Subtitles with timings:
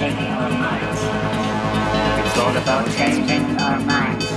[0.00, 0.06] It's
[2.38, 4.30] all about changing our minds.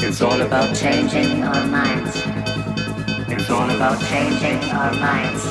[0.00, 2.22] It's all about changing our minds.
[3.28, 5.44] It's all about changing our minds.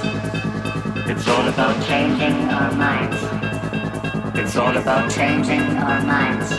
[1.09, 3.17] It's all about changing our minds.
[4.39, 6.51] It's all about changing our minds.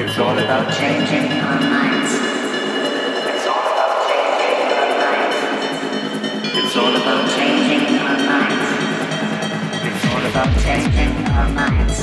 [0.00, 2.14] It's all about changing our minds.
[6.56, 8.68] It's all about changing our minds.
[9.84, 11.25] It's all about changing our minds.
[11.36, 12.00] Changing our minds.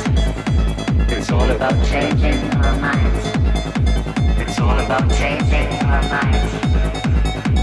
[1.11, 3.25] It's all about changing our minds.
[4.39, 6.53] It's all about changing our minds.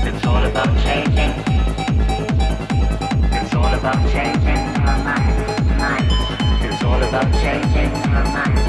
[0.05, 1.33] It's all about changing.
[3.39, 5.47] It's all about changing our minds.
[5.79, 6.15] Minds.
[6.65, 8.67] It's all about changing our minds.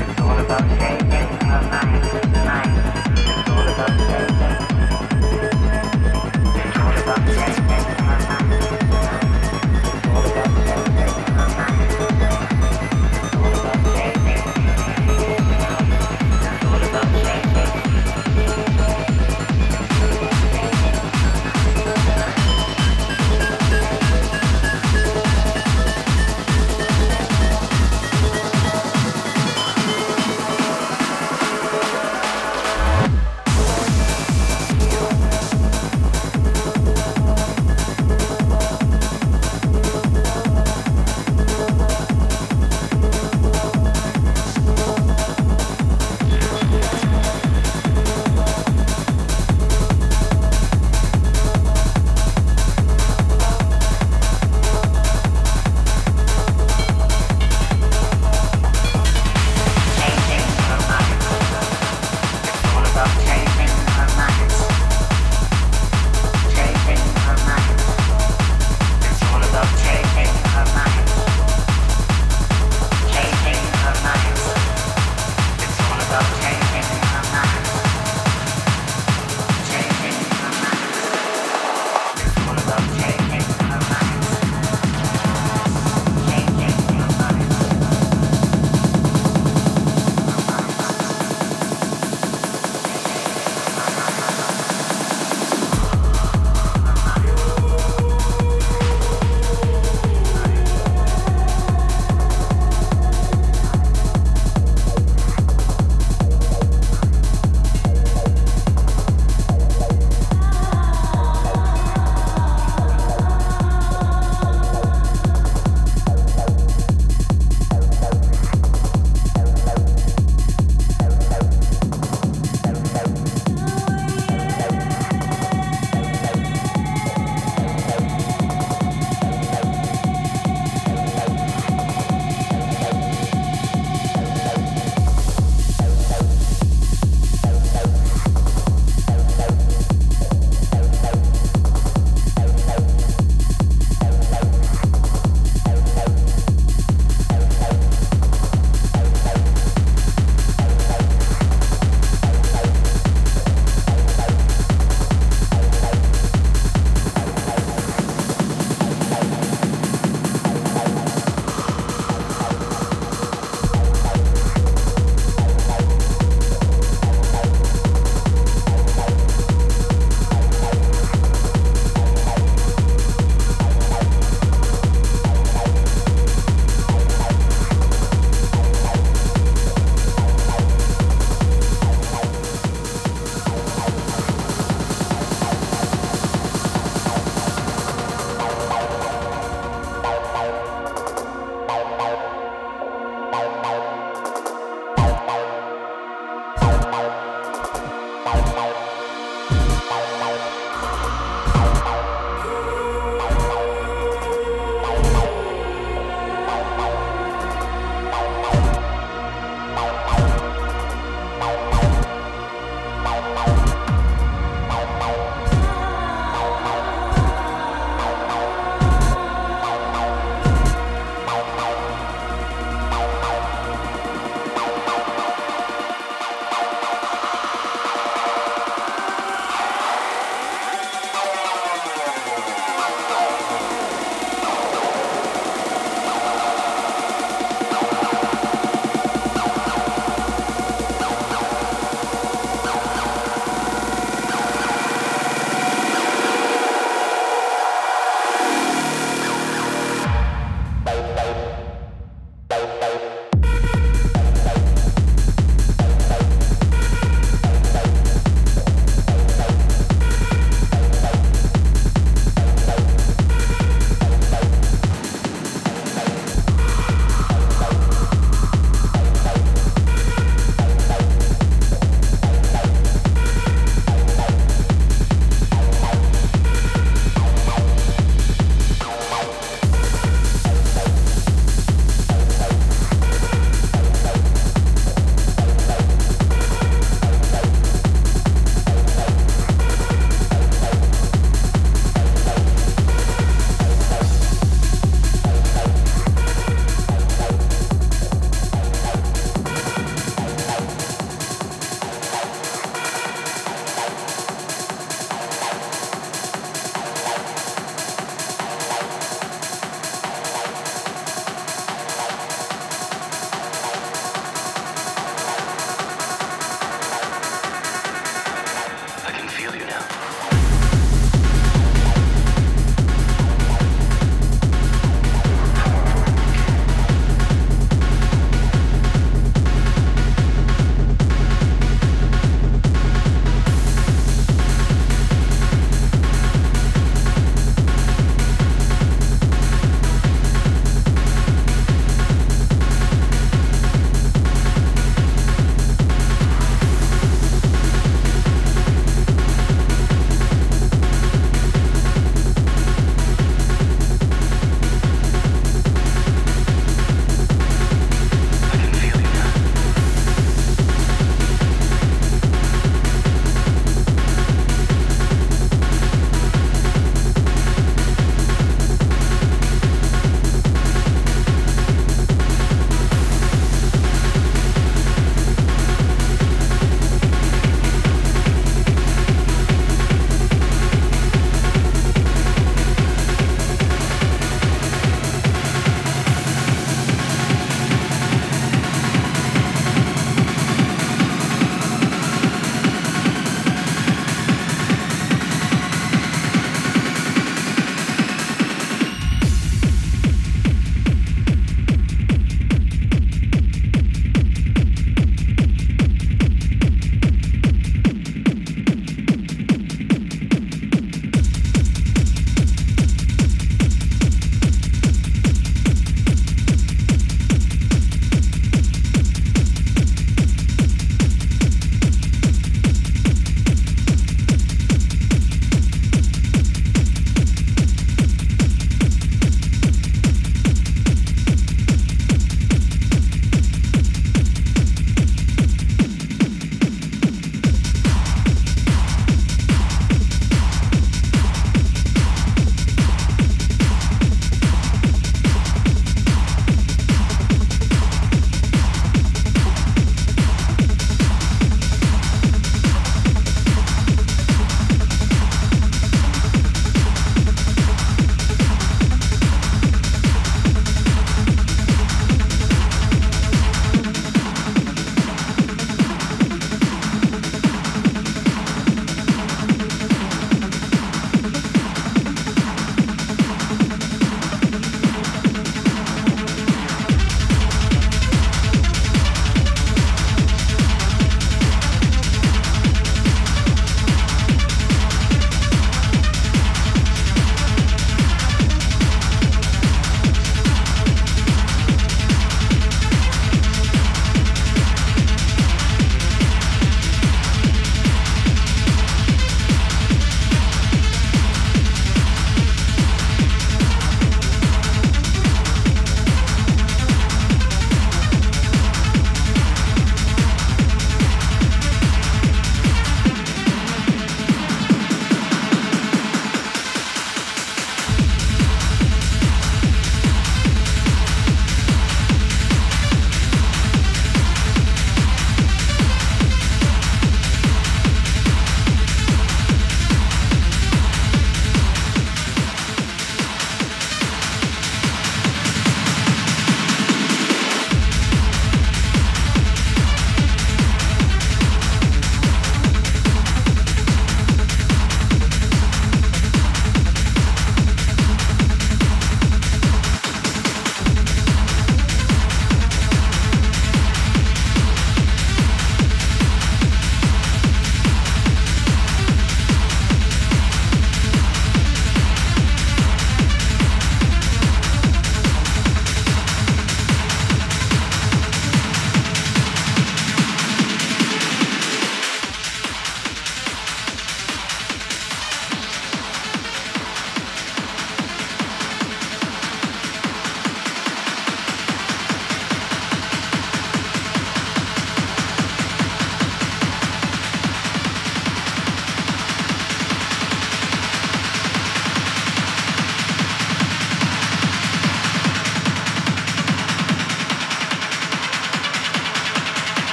[0.00, 2.08] It's all about changing our minds.
[2.44, 2.78] Minds.
[3.20, 4.67] It's all about changing.